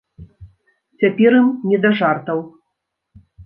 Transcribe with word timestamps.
Цяпер 1.03 1.31
ім 1.41 1.53
не 1.69 1.77
да 1.87 1.95
жартаў. 2.03 2.39